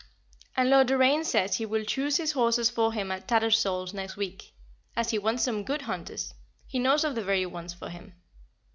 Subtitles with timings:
[0.57, 4.51] And Lord Doraine says he will choose his horses for him at Tattersall's next week,
[4.95, 6.33] as he wants some good hunters;
[6.65, 8.15] he knows of the very ones for him.